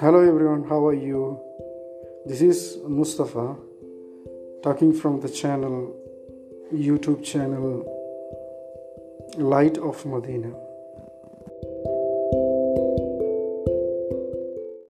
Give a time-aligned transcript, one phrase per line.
[0.00, 1.38] Hello everyone, how are you?
[2.26, 3.56] This is Mustafa
[4.62, 5.94] talking from the channel,
[6.74, 7.84] YouTube channel
[9.36, 10.52] Light of Medina.